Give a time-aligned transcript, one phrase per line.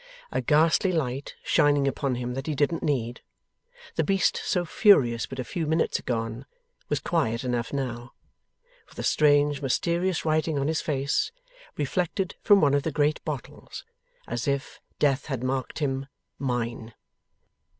[0.31, 3.21] A ghastly light shining upon him that he didn't need,
[3.97, 6.47] the beast so furious but a few minutes gone,
[6.89, 8.13] was quiet enough now,
[8.89, 11.31] with a strange mysterious writing on his face,
[11.77, 13.85] reflected from one of the great bottles,
[14.27, 16.07] as if Death had marked him:
[16.39, 16.95] 'Mine.